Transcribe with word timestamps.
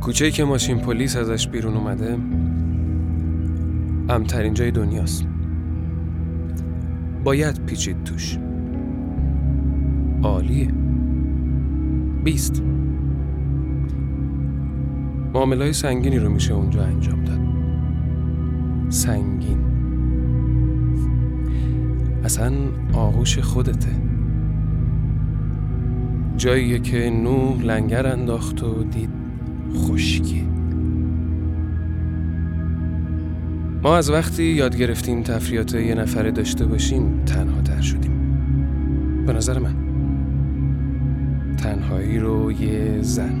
کوچه 0.00 0.30
که 0.30 0.44
ماشین 0.44 0.78
پلیس 0.78 1.16
ازش 1.16 1.48
بیرون 1.48 1.76
اومده 1.76 2.18
امترین 4.08 4.54
جای 4.54 4.70
دنیاست. 4.70 5.26
باید 7.24 7.66
پیچید 7.66 8.04
توش. 8.04 8.38
عالیه. 10.22 10.68
بیست. 12.24 12.62
معامله 15.34 15.64
های 15.64 15.72
سنگینی 15.72 16.18
رو 16.18 16.30
میشه 16.30 16.54
اونجا 16.54 16.82
انجام 16.82 17.24
داد. 17.24 17.40
سنگین. 18.88 19.58
اصلا 22.24 22.52
آغوش 22.92 23.38
خودته. 23.38 23.90
جاییه 26.36 26.78
که 26.78 27.10
نوح 27.10 27.62
لنگر 27.62 28.06
انداخت 28.06 28.62
و 28.62 28.84
دید 28.84 29.19
خشکی. 29.76 30.48
ما 33.82 33.96
از 33.96 34.10
وقتی 34.10 34.44
یاد 34.44 34.76
گرفتیم 34.76 35.22
تفریات 35.22 35.74
یه 35.74 35.94
نفره 35.94 36.30
داشته 36.30 36.66
باشیم 36.66 37.24
تنها 37.26 37.62
تر 37.62 37.80
شدیم. 37.80 38.12
به 39.26 39.32
نظر 39.32 39.58
من. 39.58 39.74
تنهایی 41.56 42.18
رو 42.18 42.52
یه 42.52 42.98
زن. 43.00 43.40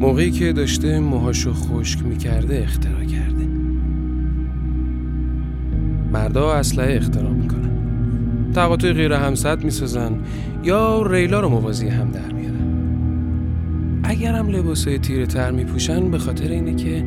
موقعی 0.00 0.30
که 0.30 0.52
داشته 0.52 1.00
موهاشو 1.00 1.52
خشک 1.52 2.02
می‌کرده 2.04 2.62
اختراع 2.62 3.04
کرده. 3.04 3.46
مردا 6.12 6.52
اسلحه 6.52 6.96
اختراع 6.96 7.32
می‌کنن. 7.32 7.70
تقاطع 8.54 8.92
غیر 8.92 9.12
همسد 9.12 9.64
می‌سازن 9.64 10.12
یا 10.64 11.02
ریلا 11.02 11.40
رو 11.40 11.48
موازی 11.48 11.88
هم 11.88 12.10
در 12.10 12.32
اگرم 14.20 14.48
لباسای 14.48 14.98
تیره 14.98 15.26
تر 15.26 15.50
میپوشن 15.50 16.10
به 16.10 16.18
خاطر 16.18 16.48
اینه 16.48 16.74
که 16.74 17.04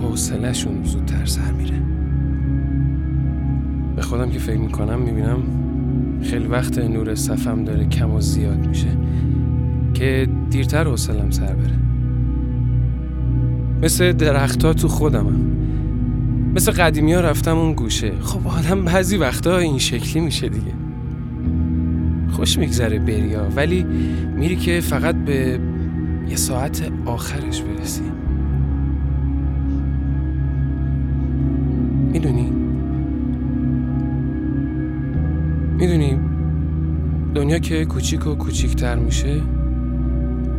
حوصلهشون 0.00 0.84
زودتر 0.84 1.24
سر 1.24 1.52
میره. 1.52 1.82
به 3.96 4.02
خودم 4.02 4.30
که 4.30 4.38
فکر 4.38 4.58
می‌کنم 4.58 4.98
می‌بینم 4.98 5.38
خیلی 6.22 6.46
وقت 6.46 6.78
نور 6.78 7.14
صفم 7.14 7.64
داره 7.64 7.84
کم 7.84 8.10
و 8.10 8.20
زیاد 8.20 8.66
میشه 8.66 8.98
که 9.94 10.28
دیرتر 10.50 10.84
حوصلم 10.84 11.30
سر 11.30 11.54
بره. 11.54 11.78
مثل 13.82 14.12
درختها 14.12 14.72
تو 14.72 14.88
خودمم. 14.88 15.40
مثل 16.54 16.72
قدیمی 16.72 17.12
ها 17.12 17.20
رفتم 17.20 17.58
اون 17.58 17.72
گوشه. 17.72 18.12
خب 18.20 18.48
آدم 18.48 18.84
بعضی 18.84 19.16
وقتا 19.16 19.58
این 19.58 19.78
شکلی 19.78 20.22
میشه 20.22 20.48
دیگه. 20.48 20.72
خوش 22.32 22.58
میگذره 22.58 22.98
بریا 22.98 23.48
ولی 23.56 23.82
میری 24.36 24.56
که 24.56 24.80
فقط 24.80 25.14
به 25.14 25.60
یه 26.28 26.36
ساعت 26.36 26.92
آخرش 27.06 27.62
برسی. 27.62 28.02
می‌دونی؟ 32.12 32.52
می‌دونی؟ 35.78 36.18
دنیا 37.34 37.58
که 37.58 37.84
کوچیک 37.84 38.26
و 38.26 38.34
کوچیکتر 38.34 38.96
میشه 38.96 39.40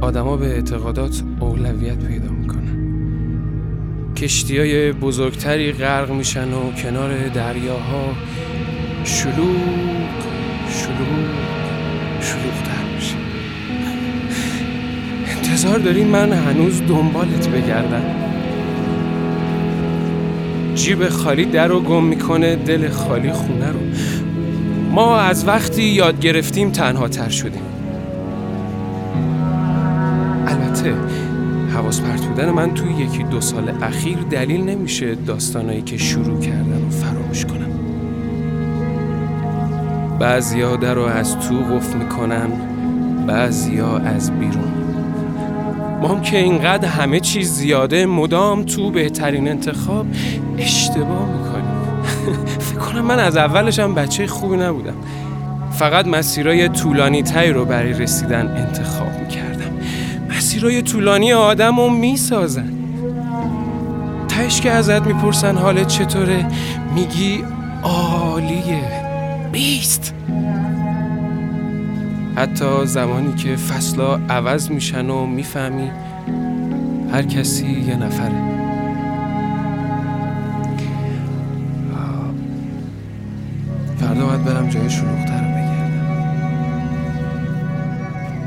آدما 0.01 0.37
به 0.37 0.45
اعتقادات 0.45 1.23
اولویت 1.39 1.97
پیدا 1.97 2.31
می‌کنن. 2.31 2.73
کشتی 4.15 4.57
های 4.57 4.91
بزرگتری 4.91 5.71
غرق 5.71 6.11
میشن 6.11 6.53
و 6.53 6.71
کنار 6.71 7.27
دریاها. 7.27 8.13
شلوغ 9.03 10.03
شلوغ. 10.69 11.62
شلوغتر 12.23 12.95
میشه. 12.95 13.15
انتظار 15.37 15.79
داری 15.79 16.03
من 16.03 16.33
هنوز 16.33 16.81
دنبالت 16.87 17.47
بگردم. 17.47 18.03
جیب 20.75 21.09
خالی 21.09 21.45
در 21.45 21.67
رو 21.67 21.79
گم 21.81 22.03
می‌کنه 22.03 22.55
دل 22.55 22.89
خالی 22.89 23.31
خونه 23.31 23.67
رو. 23.71 23.79
ما 24.91 25.17
از 25.17 25.47
وقتی 25.47 25.83
یاد 25.83 26.19
گرفتیم 26.19 26.71
تنها 26.71 27.07
تر 27.07 27.29
شدیم. 27.29 27.61
البته 30.47 30.93
حواس 31.73 32.01
پرت 32.01 32.25
بودن 32.25 32.49
من 32.49 32.73
توی 32.73 32.91
یکی 32.91 33.23
دو 33.23 33.41
سال 33.41 33.71
اخیر 33.81 34.17
دلیل 34.17 34.61
نمیشه 34.61 35.15
داستانایی 35.15 35.81
که 35.81 35.97
شروع 35.97 36.39
کردن 36.39 36.87
و 36.87 36.89
فراموش 36.89 37.45
کنم. 37.45 37.72
بعضیا 40.23 40.75
در 40.75 40.93
رو 40.93 41.01
از 41.01 41.39
تو 41.39 41.59
قفل 41.59 41.97
می‌کنن 41.97 42.49
بعضیا 43.27 43.97
از 43.97 44.31
بیرون. 44.31 44.71
ما 46.01 46.07
هم 46.07 46.21
که 46.21 46.37
اینقدر 46.37 46.87
همه 46.87 47.19
چیز 47.19 47.51
زیاده 47.51 48.05
مدام 48.05 48.63
تو 48.63 48.91
بهترین 48.91 49.47
انتخاب 49.47 50.05
اشتباه 50.57 51.29
می‌کنیم 51.29 52.03
فکر 52.69 52.79
کنم 52.79 53.01
من 53.01 53.19
از 53.19 53.37
اولشم 53.37 53.93
بچه 53.93 54.27
خوبی 54.27 54.57
نبودم. 54.57 54.95
فقط 55.71 56.07
مسیرای 56.07 56.69
طولانی 56.69 57.23
تایی 57.23 57.51
رو 57.51 57.65
برای 57.65 57.93
رسیدن 57.93 58.47
انتخاب 58.47 59.19
می‌کردم. 59.21 59.71
مسیرای 60.29 60.81
طولانی 60.81 61.33
آدم 61.33 61.79
رو 61.79 61.89
می‌سازن. 61.89 62.73
تش 64.27 64.61
که 64.61 64.71
ازت 64.71 65.01
می‌پرسن 65.01 65.57
حالت 65.57 65.87
چطوره 65.87 66.45
میگی 66.95 67.43
عالیه. 67.83 69.12
بیست. 69.53 70.13
حتی 72.35 72.85
زمانی 72.85 73.33
که 73.33 73.55
فصلا 73.55 74.15
عوض 74.15 74.71
میشن 74.71 75.09
و 75.09 75.25
می‌فهمی 75.25 75.91
هر 77.11 77.23
کسی 77.23 77.67
یه 77.67 77.95
نفره. 77.95 78.53
فردا 83.97 84.25
باید 84.25 84.43
برم 84.43 84.69
جای 84.69 84.89
شلوغتر 84.89 85.41
رو 85.43 85.49
بگردم. 85.49 86.03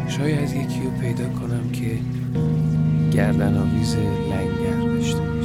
شاید 0.09 0.51
یکی 0.51 0.81
رو 0.85 0.91
پیدا 1.01 1.29
کنم 1.29 1.71
که 1.73 1.99
گردن 3.13 3.59
آویز 3.59 3.97
لنگر 3.97 4.95
داشته 4.95 5.36